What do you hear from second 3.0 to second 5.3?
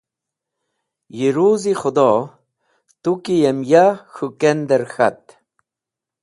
tu ki yem ya k̃hũ kender k̃hat.